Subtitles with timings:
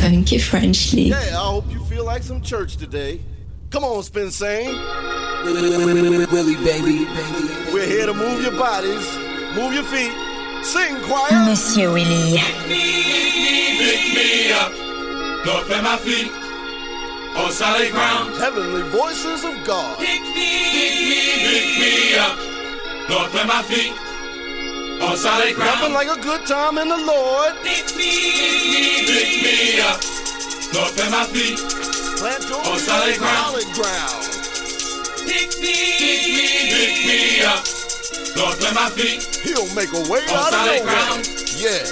[0.00, 1.08] Funky French League.
[1.08, 3.20] Yeah, I hope you feel like some church today.
[3.70, 4.76] Come on, Spin Sane.
[5.44, 5.60] Willy,
[6.26, 6.54] baby.
[6.64, 7.06] baby.
[7.72, 9.06] We're here to move your bodies,
[9.54, 10.12] move your feet,
[10.62, 11.44] sing choir.
[11.44, 12.38] Monsieur Willy.
[13.78, 14.72] Pick me up,
[15.44, 16.30] look at my feet
[17.36, 18.34] on solid ground.
[18.36, 19.98] Heavenly voices of God.
[19.98, 22.38] Pick me, pick me, pick me up,
[23.10, 24.07] look at my feet
[25.00, 25.70] on solid ground.
[25.70, 26.08] Nothing ground.
[26.08, 27.54] like a good time in the Lord.
[27.62, 30.00] Pick me, pick me, pick me up,
[30.74, 31.58] look at my feet
[32.18, 33.46] Plant your oh, On feet solid on ground.
[33.46, 34.24] solid ground.
[35.28, 37.62] Pick me, pick me, pick me up,
[38.36, 40.94] look at my feet He'll make a way on out of solid nowhere.
[40.94, 41.22] ground.
[41.54, 41.84] Yeah.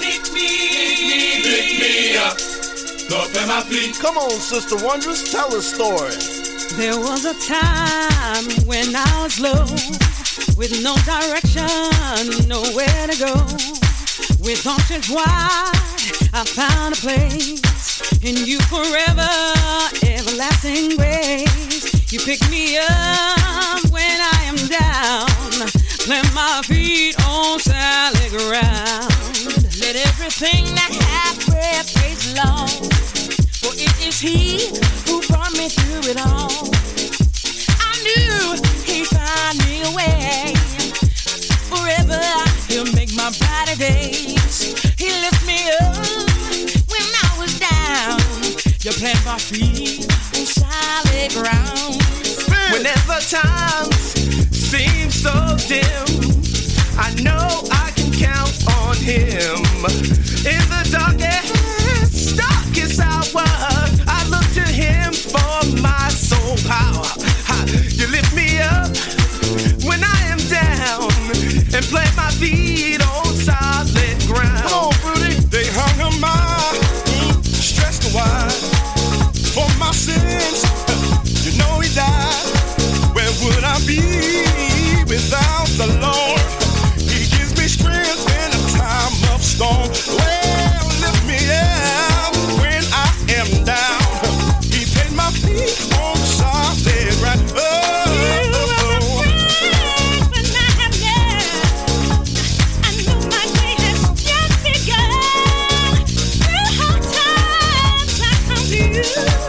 [0.00, 2.36] Pick me, pick me, pick me up,
[3.10, 3.98] look at my feet.
[4.00, 6.16] Come on, Sister Wondrous, tell a story.
[6.76, 9.64] There was a time when I was low,
[10.58, 13.32] with no direction, nowhere to go.
[14.42, 15.70] With options wide,
[16.34, 17.62] I found a place
[18.24, 19.30] in you forever,
[20.02, 22.12] everlasting grace.
[22.12, 25.68] You pick me up when I am down,
[26.02, 29.14] plant my feet on solid ground.
[29.78, 32.92] Let everything that hath breath praise Lord.
[33.62, 34.66] For it is he
[35.06, 36.68] who brought me through it all.
[37.78, 40.57] I knew he'd find me a way.
[42.68, 44.74] He'll make my brighter days.
[44.96, 45.96] He lift me up
[46.88, 48.20] when I was down.
[48.82, 52.00] You plant my feet on solid ground.
[52.72, 54.14] Whenever times
[54.56, 55.32] seem so
[55.66, 56.06] dim,
[56.98, 59.58] I know I can count on him.
[60.44, 63.44] In the darkest, darkest hour,
[64.06, 67.27] I look to him for my soul power.
[71.78, 72.97] And plant my feet
[108.90, 109.47] On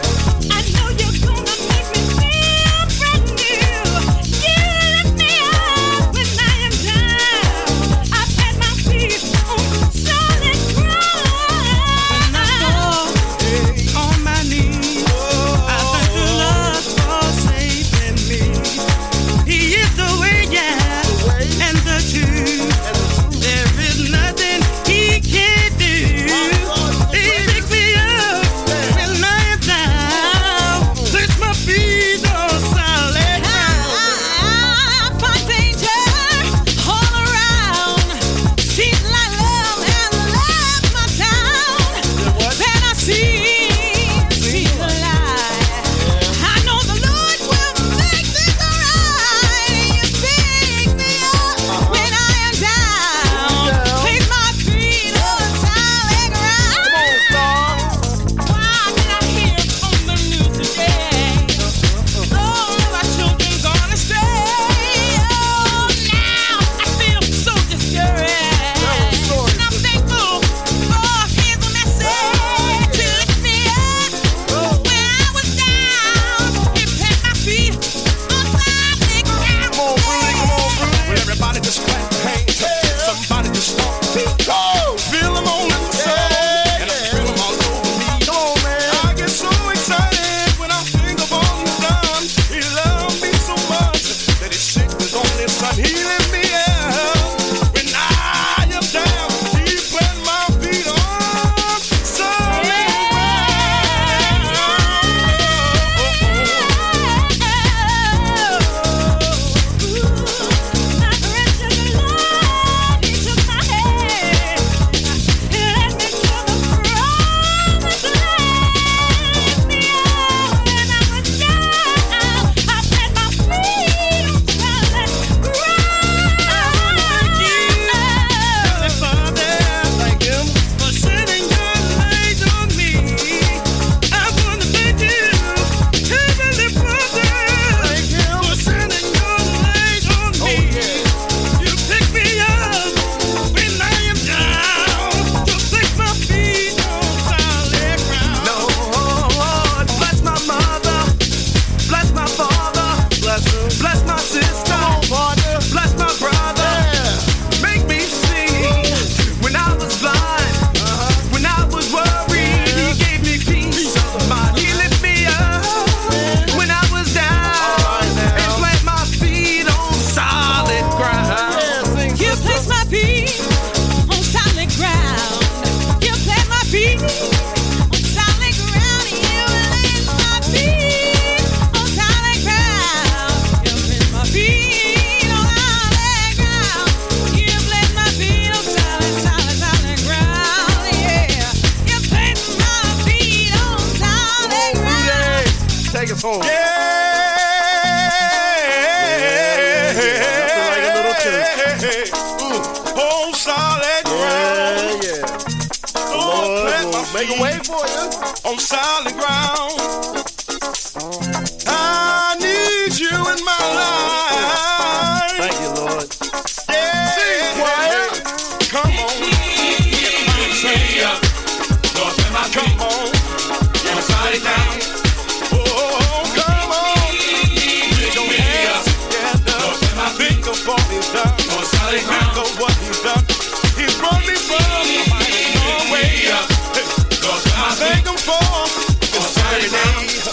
[238.30, 238.82] for.
[239.02, 240.29] It's Saturday.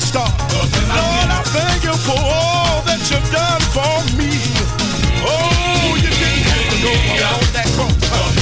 [0.00, 0.32] and start.
[0.48, 4.32] Lord, I thank you for all that you've done for me.
[5.24, 6.92] Oh, you didn't have to go
[7.28, 7.92] on that cross,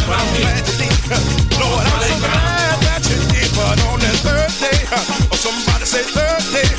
[0.07, 0.95] I'm glad you did.
[1.59, 3.50] Lord, I'm so glad that you did.
[3.59, 6.77] But on that Thursday, day, oh, somebody say Thursday.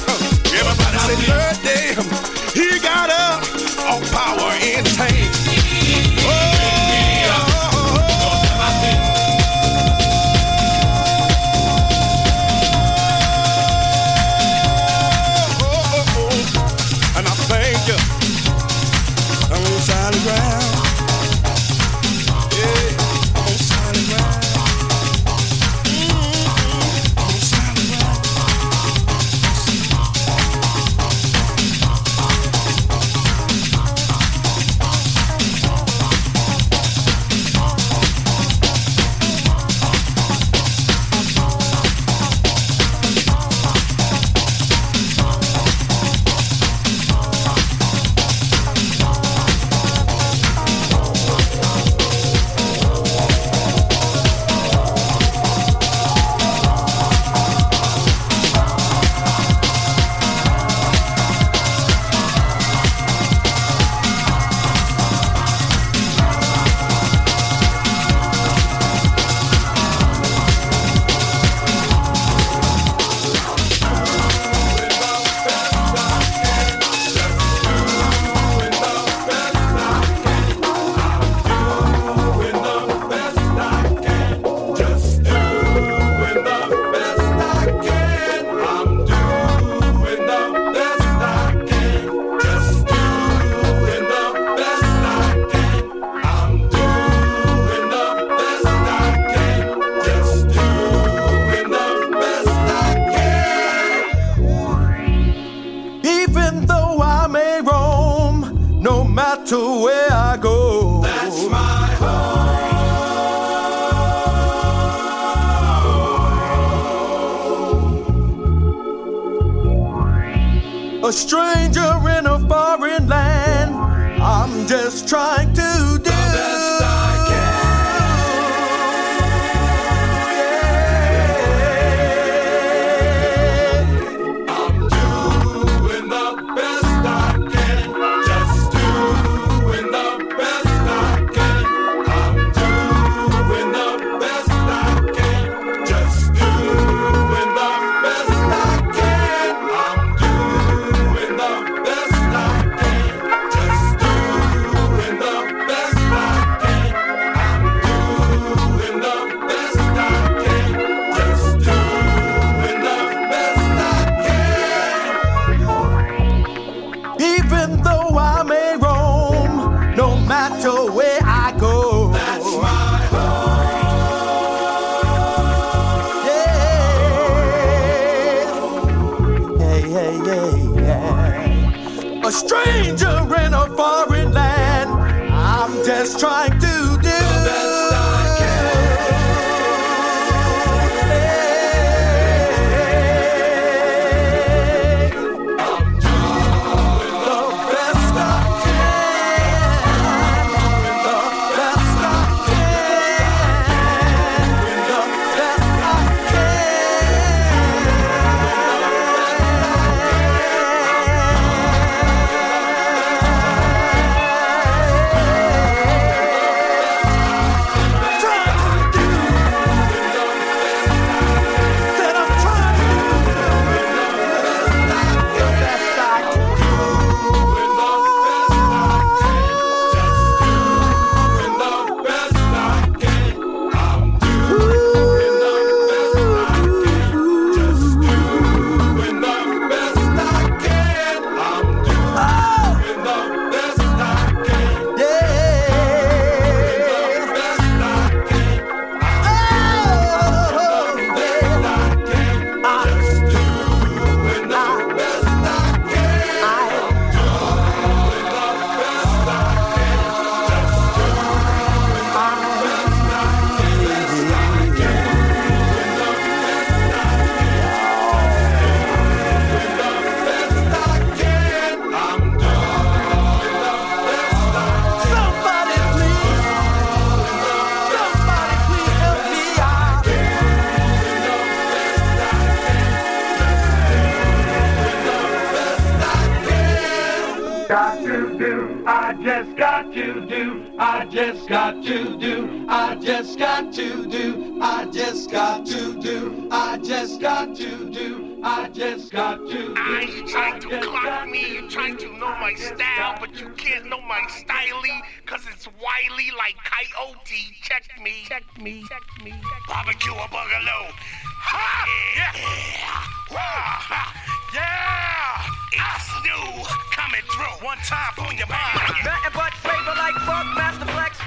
[317.61, 318.79] One time, boom your mind.
[319.03, 321.19] Nothing but flavor like Funk Master Flex.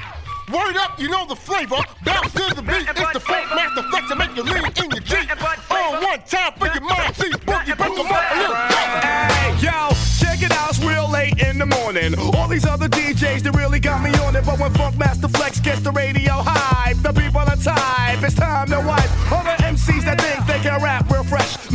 [0.49, 1.77] Word up, you know the flavor.
[2.07, 4.09] Bounce to the beat, it's the funk, Master Flex.
[4.17, 5.29] Make you lean in your Jeep.
[5.71, 8.57] On one time, for your mind, see, boogie, break them up a little.
[8.57, 12.19] Hey, yo, check it out, it's real late in the morning.
[12.19, 14.47] All these other DJs, they really got me on it.
[14.47, 18.25] But when Funk Master Flex gets the radio hype, the people are tied.
[18.25, 20.32] It's time to wipe all the MCs that did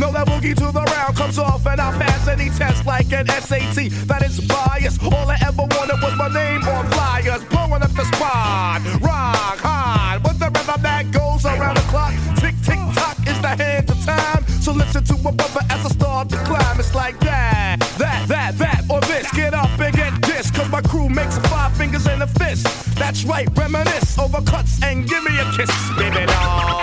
[0.08, 3.28] so that boogie to the round comes off and I pass any test like an
[3.28, 3.92] SAT.
[4.08, 4.96] That is bias.
[5.04, 8.80] All I ever wanted was my name on flyers, blowing up the spot.
[9.04, 12.14] Rock hard, but the rhythm that goes around the clock.
[12.40, 14.48] Tick tick tock is the hands of time.
[14.64, 16.80] So listen to a brother as I start to climb.
[16.80, 19.30] It's like that, that, that, that, or this.
[19.32, 22.64] Get up and get this, cause my crew makes five fingers and a fist.
[22.96, 25.68] That's right, reminisce over cuts and give me a kiss.
[25.98, 26.77] Baby, no.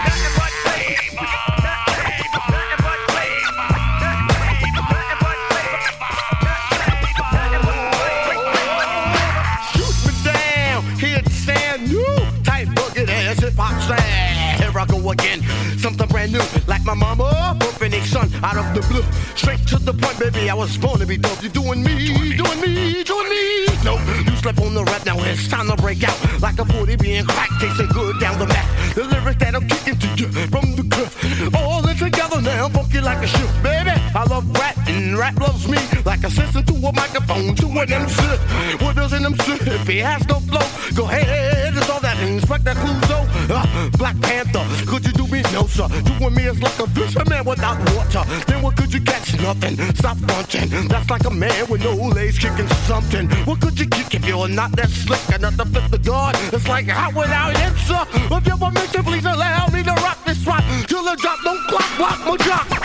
[18.45, 19.03] out of the blue.
[19.35, 21.41] Straight to the point, baby, I was born to be dope.
[21.41, 23.65] You doing me, doing me, doing me.
[23.83, 26.17] No, you slept on the rap, now it's time to break out.
[26.41, 28.04] Like a 40 being cracked, tasting good.
[32.65, 33.91] I'm funky like a shoe, baby.
[34.15, 37.93] I love rap and rap loves me like a sister to a microphone to an
[37.93, 38.23] MC.
[38.83, 40.65] What does an MC if he has no flow?
[40.95, 43.21] Go ahead, it's all that Inspector Clouseau.
[43.51, 45.87] Uh, Black Panther, could you do me no sir?
[46.17, 48.23] Doing me is like a fisherman without water.
[48.47, 49.39] Then what could you catch?
[49.39, 49.75] Nothing.
[49.93, 50.87] Stop bunting.
[50.87, 53.29] That's like a man with no legs kicking something.
[53.45, 55.21] What could you kick if you were not that slick?
[55.29, 56.35] Another flip the guard.
[56.51, 58.01] It's like how without him, sir?
[58.35, 59.04] If you ever mentioned
[61.05, 62.84] Pull drop, don't clock, walk my drop.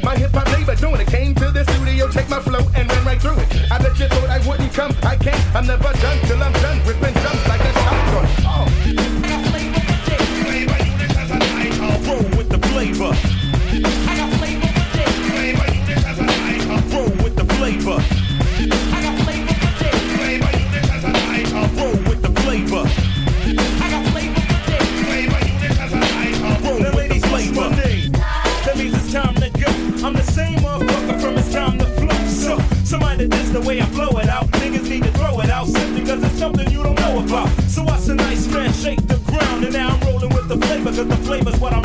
[0.00, 1.06] My hip hop labor doing it.
[1.08, 3.70] Came to the studio, take my flow and ran right through it.
[3.70, 4.96] I bet you thought I wouldn't come.
[5.02, 5.36] I can't.
[5.54, 6.51] I'm never done till I'm
[41.02, 41.81] The flavor's what I'm.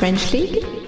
[0.00, 0.79] French League.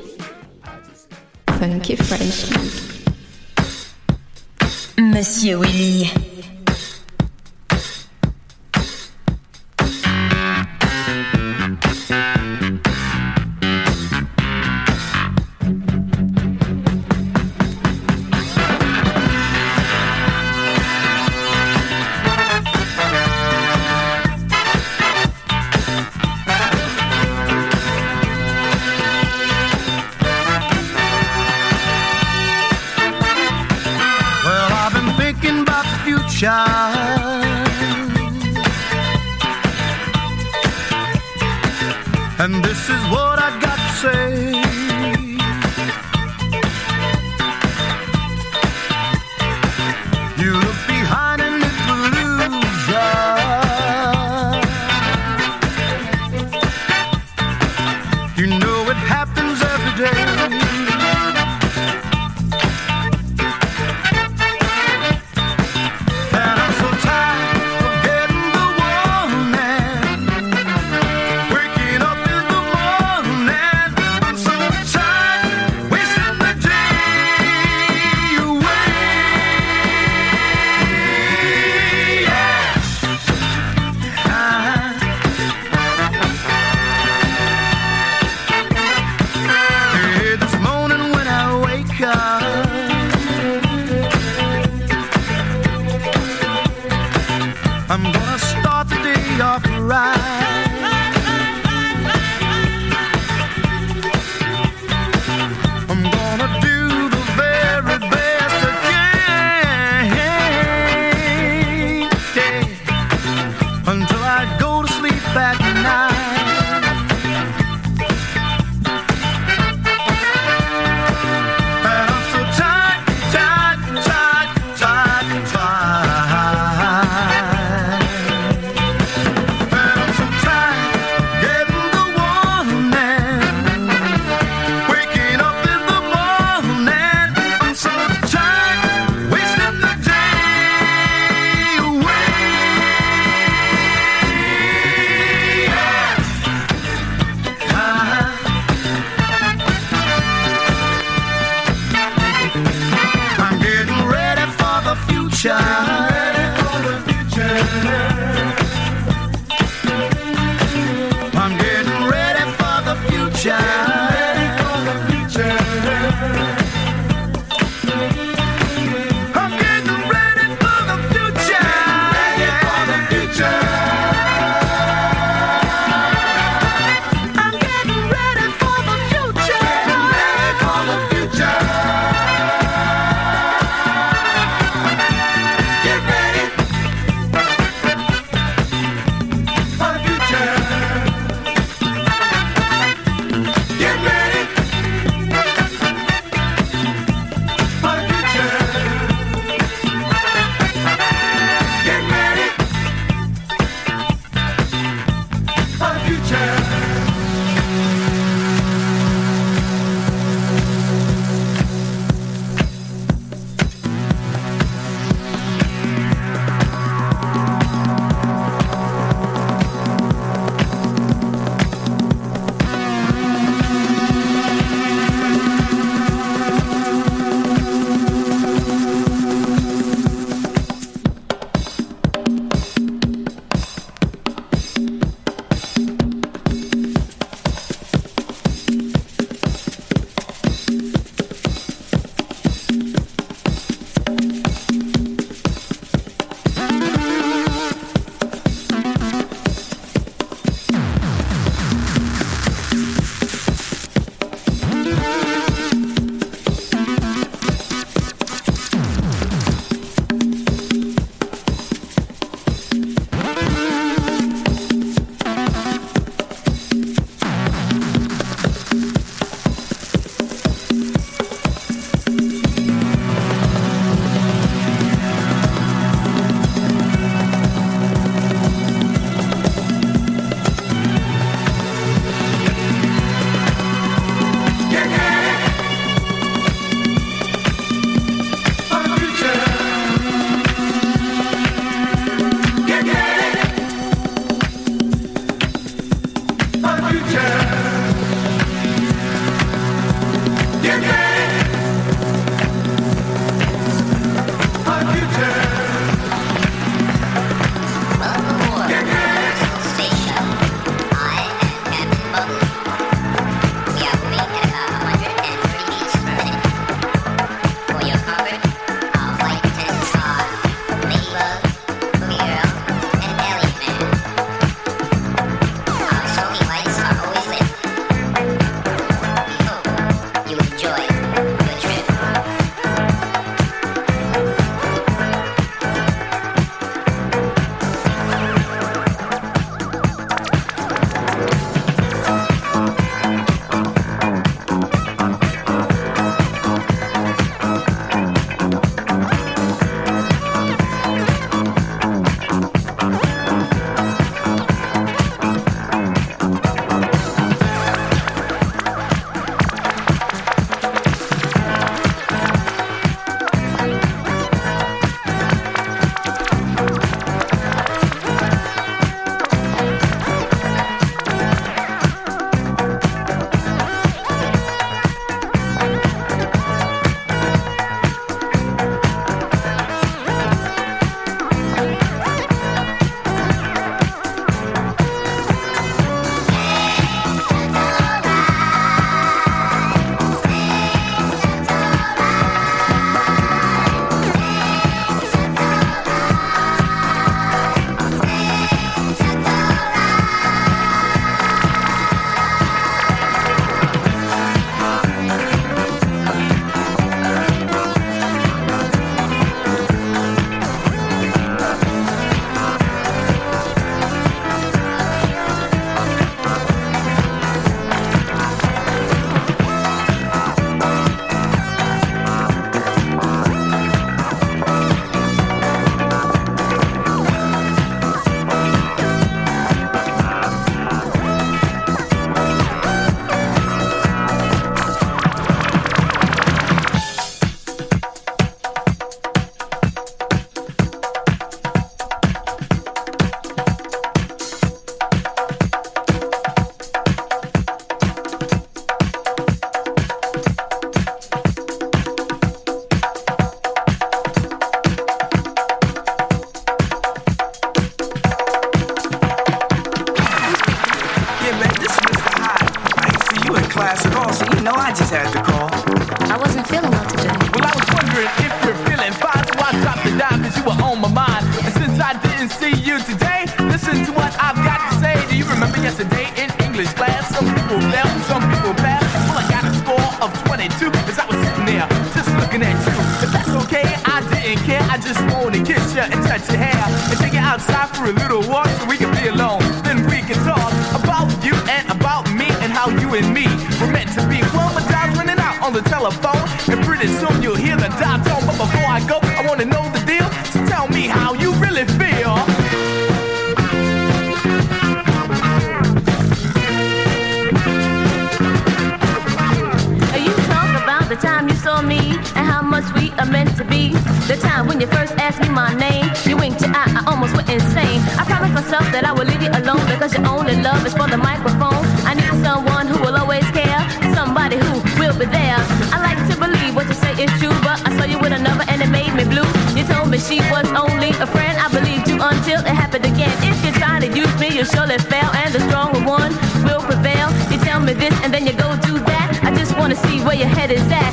[514.62, 517.82] You first asked me my name, you winked your eye, I almost went insane.
[517.98, 520.86] I promised myself that I would leave you alone because your only love is for
[520.86, 521.66] the microphone.
[521.82, 523.58] I need someone who will always care,
[523.90, 525.34] somebody who will be there.
[525.74, 528.46] I like to believe what you say is true, but I saw you with another
[528.46, 529.26] and it made me blue.
[529.58, 531.34] You told me she was only a friend.
[531.42, 533.10] I believed you until it happened again.
[533.26, 536.14] If you try to use me, you surely fail, and the stronger one
[536.46, 537.10] will prevail.
[537.34, 539.10] You tell me this and then you go do that.
[539.26, 540.91] I just wanna see where your head is at.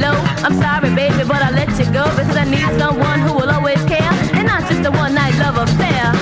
[0.00, 3.50] Low, I'm sorry, baby, but I let you go because I need someone who will
[3.50, 6.19] always care and not just a one night love affair.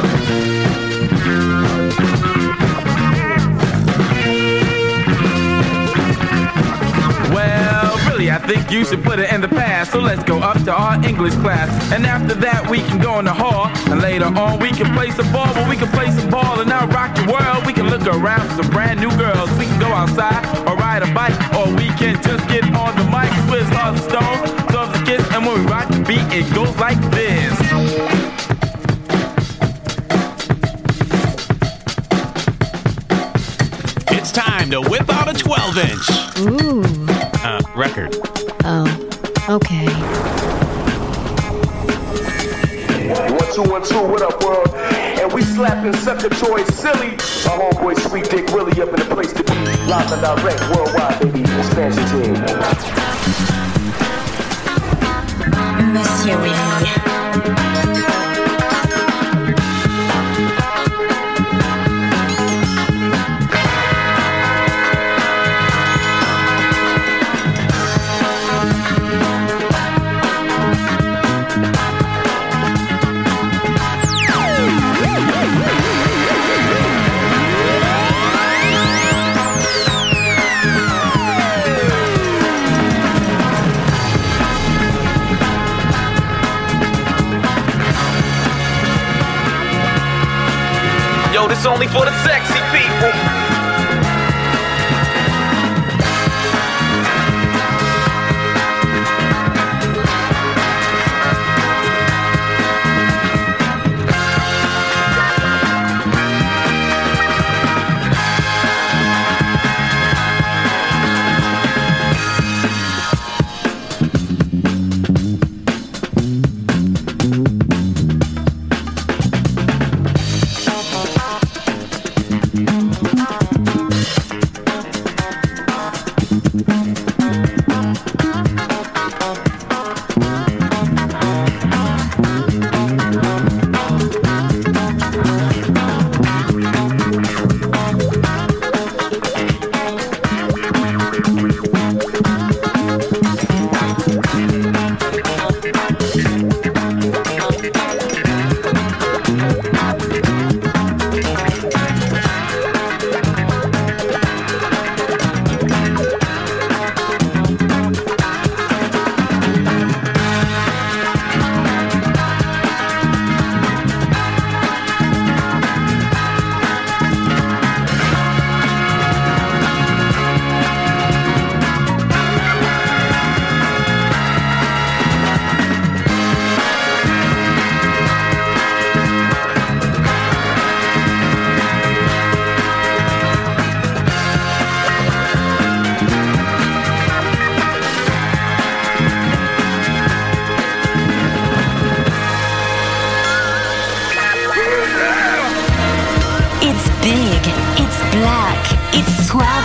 [8.71, 9.93] You should put it in the past.
[9.93, 11.69] So let's go up to our English class.
[11.93, 13.66] And after that, we can go in the hall.
[13.91, 15.53] And later on, we can play some ball.
[15.55, 17.66] But we can play some ball and now rock the world.
[17.66, 19.51] We can look around for some brand new girls.
[19.59, 21.37] We can go outside or ride a bike.
[21.57, 23.31] Or we can just get on the mic.
[23.49, 25.25] Swizz, Hearts, Stones, gloves and kiss.
[25.33, 27.55] And when we rock the beat, it goes like this.
[34.11, 36.07] It's time to whip out a 12 inch.
[36.41, 36.83] Ooh.
[37.41, 38.28] Uh, record.
[39.49, 39.86] Okay.
[43.32, 44.68] One, two, one, two, what up, world?
[44.74, 47.12] And we slapping sucker toys silly.
[47.46, 49.55] My homeboy Sweet Dick Willie up in the place to be.
[49.86, 51.40] Live and direct, worldwide, baby.
[51.40, 52.34] Expansion team.
[55.94, 56.97] Monsieur Willy.
[91.59, 93.47] This only for the sexy people.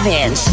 [0.05, 0.52] It's